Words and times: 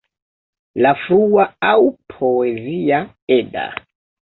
La 0.85 0.93
frua 1.01 1.45
aŭ 1.73 1.75
Poezia 2.15 3.05
Edda. 3.39 3.71